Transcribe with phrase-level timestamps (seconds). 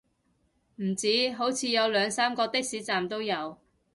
[0.77, 3.59] 唔止，好似有兩三個的士站都有